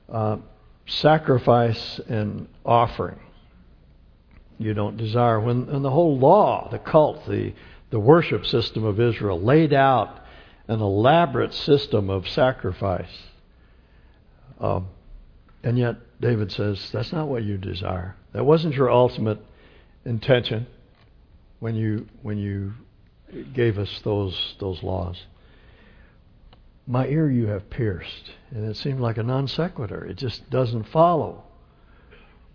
[0.08, 0.36] Uh,
[0.86, 3.18] sacrifice and offering
[4.60, 5.40] you don't desire.
[5.40, 7.54] When, when the whole law, the cult, the,
[7.88, 10.20] the worship system of Israel laid out
[10.68, 13.29] an elaborate system of sacrifice
[14.60, 14.88] um,
[15.62, 18.16] and yet, David says, that's not what you desire.
[18.32, 19.38] That wasn't your ultimate
[20.04, 20.66] intention
[21.58, 22.74] when you, when you
[23.54, 25.22] gave us those, those laws.
[26.86, 28.32] My ear you have pierced.
[28.50, 30.04] And it seemed like a non sequitur.
[30.04, 31.44] It just doesn't follow.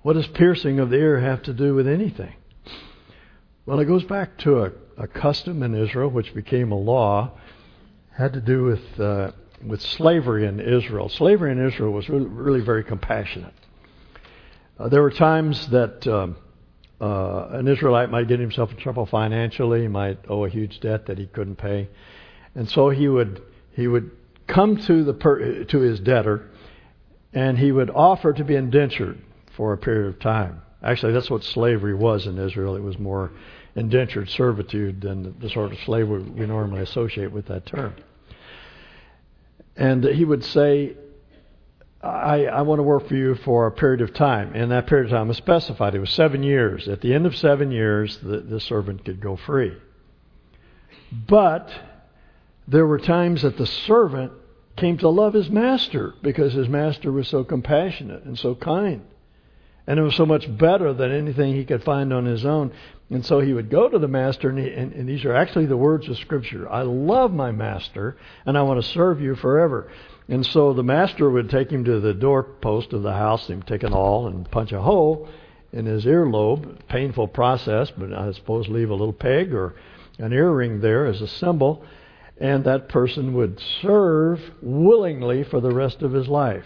[0.01, 2.33] What does piercing of the ear have to do with anything?
[3.65, 7.31] Well, it goes back to a, a custom in Israel which became a law,
[8.11, 9.31] had to do with uh,
[9.67, 11.09] with slavery in Israel.
[11.09, 13.53] Slavery in Israel was really, really very compassionate.
[14.77, 16.35] Uh, there were times that um,
[16.99, 21.05] uh, an Israelite might get himself in trouble financially, he might owe a huge debt
[21.07, 21.89] that he couldn't pay,
[22.55, 23.41] and so he would
[23.73, 24.11] he would
[24.47, 26.49] come to the per, to his debtor,
[27.33, 29.19] and he would offer to be indentured
[29.55, 30.61] for a period of time.
[30.83, 32.75] Actually, that's what slavery was in Israel.
[32.75, 33.31] It was more
[33.75, 37.93] indentured servitude than the sort of slavery we normally associate with that term.
[39.75, 40.95] And he would say,
[42.01, 44.53] I, I want to work for you for a period of time.
[44.53, 45.95] And that period of time was specified.
[45.95, 46.87] It was seven years.
[46.87, 49.73] At the end of seven years, the, the servant could go free.
[51.11, 51.69] But
[52.67, 54.33] there were times that the servant
[54.75, 59.01] came to love his master because his master was so compassionate and so kind.
[59.87, 62.71] And it was so much better than anything he could find on his own.
[63.09, 65.67] And so he would go to the master, and, he, and, and, these are actually
[65.67, 68.17] the words of Scripture I love my master,
[68.47, 69.91] and I want to serve you forever.
[70.27, 73.83] And so the master would take him to the doorpost of the house, and take
[73.83, 75.29] an awl and punch a hole
[75.71, 76.79] in his earlobe.
[76.87, 79.75] Painful process, but I suppose leave a little peg or
[80.17, 81.85] an earring there as a symbol.
[82.37, 86.65] And that person would serve willingly for the rest of his life.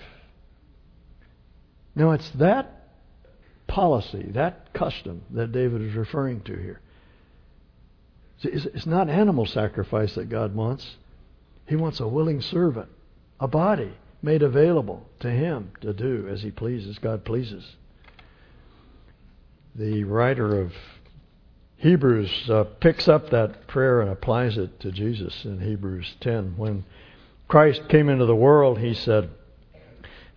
[1.96, 2.79] Now, it's that
[3.70, 6.82] policy, that custom that David is referring to here.
[8.42, 10.98] It's not animal sacrifice that God wants.
[11.66, 12.90] He wants a willing servant,
[13.40, 17.76] a body made available to him to do as he pleases, God pleases.
[19.76, 20.74] The writer of
[21.78, 26.56] Hebrews uh, picks up that prayer and applies it to Jesus in Hebrews 10.
[26.58, 26.84] When
[27.48, 29.30] Christ came into the world, he said,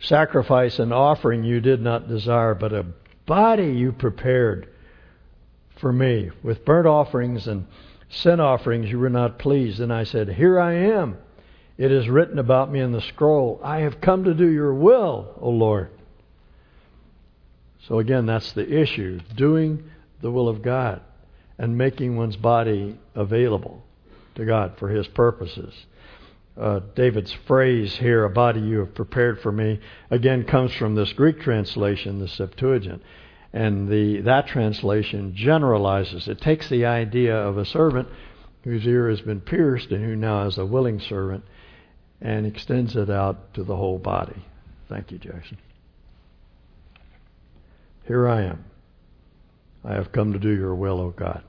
[0.00, 2.86] Sacrifice and offering you did not desire, but a
[3.26, 4.68] body you prepared
[5.80, 6.30] for me.
[6.42, 7.66] With burnt offerings and
[8.08, 9.80] sin offerings you were not pleased.
[9.80, 11.18] And I said, Here I am.
[11.78, 13.60] It is written about me in the scroll.
[13.64, 15.90] I have come to do your will, O Lord.
[17.88, 21.00] So again, that's the issue doing the will of God
[21.58, 23.82] and making one's body available
[24.36, 25.74] to God for His purposes.
[26.56, 29.80] Uh, David's phrase here, a body you have prepared for me,
[30.10, 33.02] again comes from this Greek translation, the Septuagint.
[33.54, 36.28] And the, that translation generalizes.
[36.28, 38.08] It takes the idea of a servant
[38.64, 41.44] whose ear has been pierced and who now is a willing servant
[42.20, 44.44] and extends it out to the whole body.
[44.88, 45.58] Thank you, Jackson.
[48.06, 48.64] Here I am.
[49.84, 51.42] I have come to do your will, O God.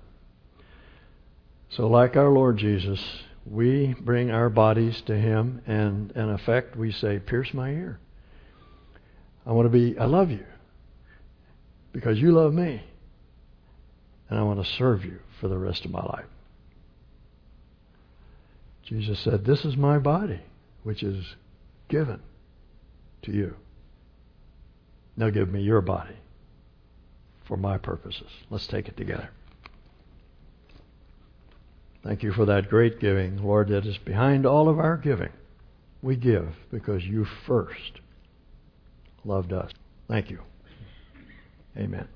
[1.69, 3.03] So, like our Lord Jesus,
[3.45, 7.99] we bring our bodies to Him, and in effect, we say, Pierce my ear.
[9.45, 10.45] I want to be, I love you
[11.91, 12.81] because you love me,
[14.29, 16.25] and I want to serve you for the rest of my life.
[18.83, 20.39] Jesus said, This is my body,
[20.83, 21.35] which is
[21.89, 22.21] given
[23.23, 23.55] to you.
[25.15, 26.15] Now give me your body
[27.45, 28.29] for my purposes.
[28.49, 29.29] Let's take it together.
[32.03, 35.31] Thank you for that great giving, Lord, that is behind all of our giving.
[36.01, 38.01] We give because you first
[39.23, 39.71] loved us.
[40.09, 40.39] Thank you.
[41.77, 42.07] Amen.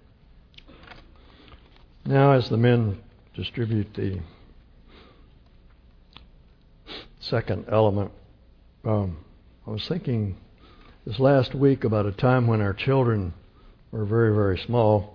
[2.06, 3.02] Now, as the men
[3.34, 4.20] distribute the
[7.22, 8.12] second element,
[8.84, 9.18] um,
[9.66, 10.36] I was thinking
[11.06, 13.34] this last week about a time when our children
[13.92, 15.14] were very, very small.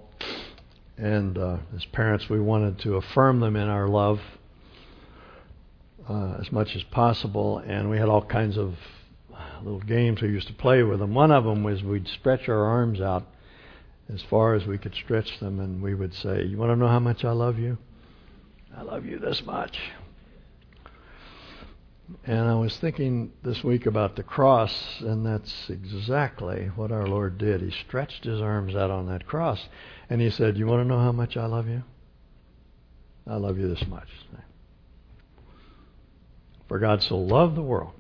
[0.96, 4.20] And uh, as parents, we wanted to affirm them in our love
[6.08, 8.74] uh, as much as possible, and we had all kinds of
[9.62, 11.14] little games we used to play with them.
[11.14, 13.26] One of them was we'd stretch our arms out
[14.12, 16.88] as far as we could stretch them, and we would say, "You want to know
[16.88, 17.78] how much I love you?
[18.76, 19.78] I love you this much."
[22.24, 27.38] And I was thinking this week about the cross, and that's exactly what our Lord
[27.38, 27.62] did.
[27.62, 29.68] He stretched his arms out on that cross,
[30.10, 31.82] and he said, You want to know how much I love you?
[33.26, 34.08] I love you this much.
[36.72, 37.92] For God so loved the world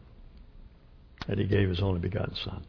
[1.28, 2.64] that he gave his only begotten Son,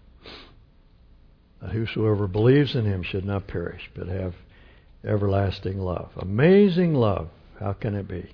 [1.61, 4.33] that whosoever believes in him should not perish, but have
[5.05, 6.09] everlasting love.
[6.17, 7.29] Amazing love.
[7.57, 8.33] How can it be?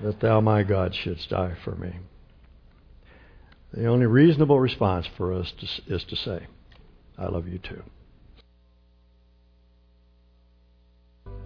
[0.00, 1.98] That thou, my God, shouldst die for me.
[3.74, 6.46] The only reasonable response for us to, is to say,
[7.18, 7.82] I love you too.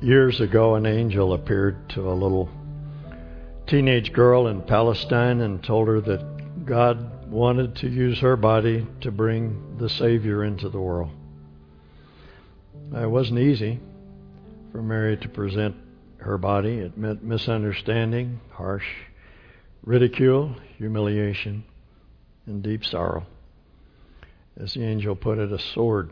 [0.01, 2.49] Years ago, an angel appeared to a little
[3.67, 9.11] teenage girl in Palestine and told her that God wanted to use her body to
[9.11, 11.11] bring the Savior into the world.
[12.95, 13.81] It wasn't easy
[14.71, 15.75] for Mary to present
[16.19, 16.79] her body.
[16.79, 18.87] It meant misunderstanding, harsh
[19.83, 21.64] ridicule, humiliation,
[22.47, 23.27] and deep sorrow.
[24.59, 26.11] As the angel put it, a sword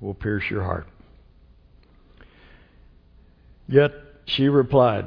[0.00, 0.86] will pierce your heart.
[3.68, 3.92] Yet
[4.26, 5.06] she replied,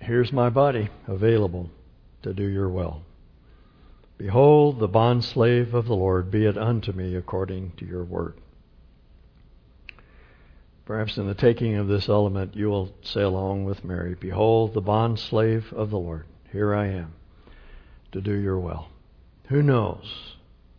[0.00, 1.70] Here's my body available
[2.22, 3.02] to do your will.
[4.18, 8.34] Behold, the bondslave of the Lord, be it unto me according to your word.
[10.84, 14.82] Perhaps in the taking of this element, you will say along with Mary, Behold, the
[14.82, 17.14] bondslave of the Lord, here I am
[18.12, 18.88] to do your will.
[19.48, 20.34] Who knows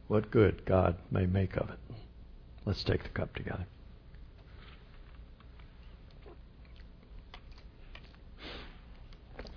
[0.07, 1.80] what good God may make of it?
[2.65, 3.65] Let's take the cup together.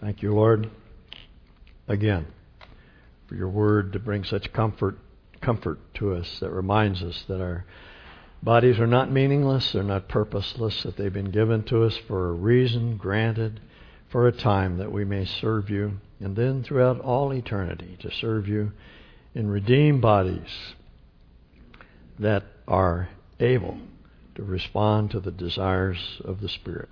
[0.04, 0.68] Thank you, Lord,
[1.88, 2.26] again,
[3.26, 4.98] for your word to bring such comfort
[5.40, 7.64] comfort to us that reminds us that our
[8.42, 12.32] bodies are not meaningless, they're not purposeless, that they've been given to us for a
[12.32, 13.60] reason, granted
[14.10, 18.46] for a time that we may serve you, and then throughout all eternity to serve
[18.46, 18.72] you
[19.34, 20.74] in redeemed bodies
[22.18, 23.08] that are
[23.40, 23.78] able
[24.34, 26.90] to respond to the desires of the Spirit.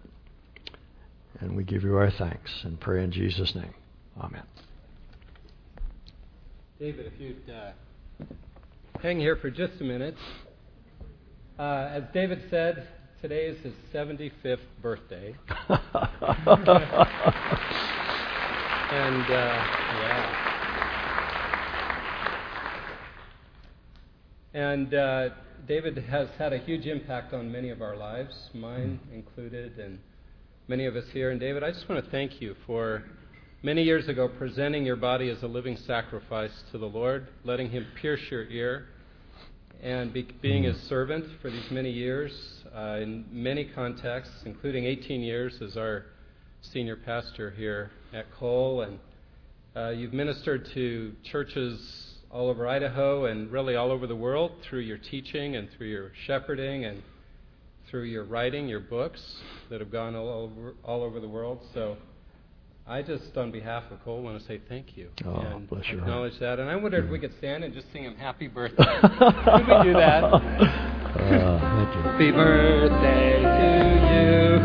[1.43, 3.75] And we give you our thanks and pray in Jesus' name.
[4.17, 4.45] Amen.
[6.79, 7.73] David, if you'd uh,
[9.01, 10.15] hang here for just a minute.
[11.59, 12.87] Uh, as David said,
[13.21, 15.35] today is his 75th birthday.
[15.69, 15.81] and,
[19.29, 19.67] uh,
[19.99, 20.49] yeah.
[24.55, 25.29] And uh,
[25.67, 29.99] David has had a huge impact on many of our lives, mine included, and
[30.73, 31.31] many of us here.
[31.31, 33.05] And David, I just want to thank you for
[33.63, 37.85] many years ago presenting your body as a living sacrifice to the Lord, letting Him
[38.01, 38.87] pierce your ear,
[39.83, 42.33] and be, being His servant for these many years
[42.75, 46.07] uh, in many contexts, including 18 years as our
[46.63, 48.81] senior pastor here at Cole.
[48.81, 48.99] And
[49.77, 54.81] uh, you've ministered to churches all over Idaho and really all over the world through
[54.81, 57.03] your teaching and through your shepherding and
[57.93, 59.23] through your writing, your books
[59.71, 61.61] that have gone all over, all over the world.
[61.75, 61.99] So
[62.89, 66.01] I just, on behalf of Cole, want to say thank you Oh, and bless your
[66.01, 66.59] acknowledge that.
[66.59, 68.83] And I wondered if we could stand and just sing him happy birthday.
[69.03, 70.25] could we do that?
[70.25, 70.41] Uh,
[71.13, 72.01] thank you.
[72.01, 73.69] Happy birthday to
[74.09, 74.59] you.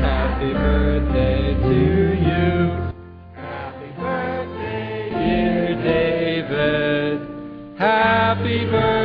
[0.00, 1.76] Happy birthday to
[2.24, 2.72] you.
[3.34, 7.20] Happy birthday, dear David.
[7.78, 9.01] Happy birthday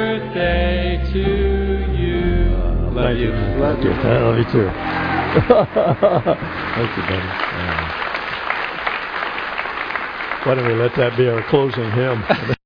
[3.07, 3.31] Thank you.
[3.31, 3.91] Love you.
[3.91, 4.67] I love you oh, too.
[6.75, 7.23] Thank you, buddy.
[7.23, 7.87] Yeah.
[10.43, 12.21] Why don't we let that be our closing hymn?